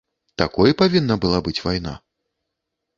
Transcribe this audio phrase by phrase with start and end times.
[0.41, 1.93] Такой павінна была быць вайна?